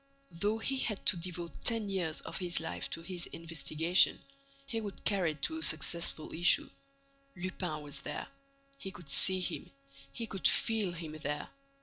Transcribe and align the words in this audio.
Though 0.31 0.57
he 0.57 0.79
had 0.79 1.05
to 1.05 1.15
devote 1.17 1.61
ten 1.63 1.87
years 1.87 2.21
of 2.21 2.37
his 2.37 2.59
life 2.59 2.89
to 2.89 3.03
this 3.03 3.27
investigation, 3.27 4.19
he 4.65 4.81
would 4.81 5.03
carry 5.03 5.33
it 5.33 5.43
to 5.43 5.59
a 5.59 5.61
successful 5.61 6.33
issue. 6.33 6.71
Lupin 7.35 7.83
was 7.83 7.99
there. 8.01 8.27
He 8.79 8.89
could 8.89 9.11
see 9.11 9.41
him, 9.41 9.69
he 10.11 10.25
could 10.25 10.47
feel 10.47 10.91
him 10.93 11.11
there. 11.21 11.49